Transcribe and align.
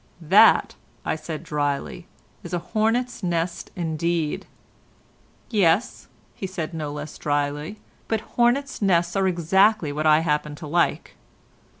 "That," 0.29 0.73
said 1.17 1.41
I 1.41 1.43
drily, 1.43 2.07
"is 2.41 2.55
a 2.55 2.69
hornet's 2.73 3.21
nest 3.21 3.69
indeed." 3.75 4.47
"Yes," 5.51 6.07
said 6.47 6.71
he 6.71 6.77
no 6.77 6.91
less 6.91 7.19
drily, 7.19 7.77
"but 8.07 8.21
hornet's 8.33 8.81
nests 8.81 9.15
are 9.15 9.27
exactly 9.27 9.91
what 9.91 10.07
I 10.07 10.21
happen 10.21 10.55
to 10.55 10.65
like. 10.65 11.17